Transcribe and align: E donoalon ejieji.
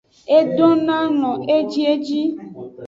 E 0.37 0.39
donoalon 0.55 1.37
ejieji. 1.57 2.21